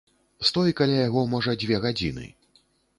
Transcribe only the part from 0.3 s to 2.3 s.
Стой каля яго можа дзве гадзіны.